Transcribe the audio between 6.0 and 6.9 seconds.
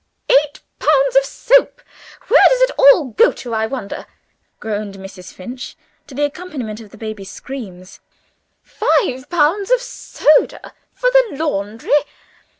to the accompaniment of